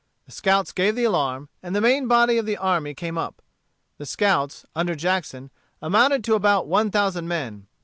The 0.25 0.31
scouts 0.31 0.71
gave 0.71 0.95
the 0.95 1.03
alarm, 1.03 1.49
and 1.61 1.75
the 1.75 1.79
main 1.79 2.07
body 2.07 2.39
of 2.39 2.47
the 2.47 2.57
army 2.57 2.95
came 2.95 3.19
up. 3.19 3.39
The 3.99 4.07
troops 4.07 4.65
under 4.75 4.95
Jackson 4.95 5.51
amounted 5.79 6.23
to 6.23 6.33
about 6.33 6.65
one 6.67 6.89
thousand 6.89 7.27
men. 7.27 7.67